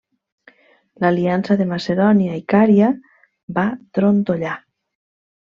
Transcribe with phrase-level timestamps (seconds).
[1.03, 2.89] L'aliança de Macedònia i Cària
[3.59, 3.67] va
[3.99, 4.57] trontollar.